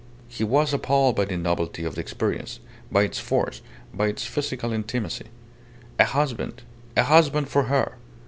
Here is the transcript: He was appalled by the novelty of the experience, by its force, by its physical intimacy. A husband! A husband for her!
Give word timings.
He 0.27 0.43
was 0.43 0.73
appalled 0.73 1.15
by 1.15 1.25
the 1.25 1.37
novelty 1.37 1.83
of 1.85 1.93
the 1.93 2.01
experience, 2.01 2.59
by 2.91 3.03
its 3.03 3.19
force, 3.19 3.61
by 3.93 4.07
its 4.07 4.25
physical 4.25 4.73
intimacy. 4.73 5.25
A 5.99 6.05
husband! 6.05 6.63
A 6.97 7.03
husband 7.03 7.49
for 7.49 7.65
her! 7.65 7.93